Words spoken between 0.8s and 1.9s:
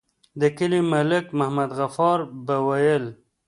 ملک محمد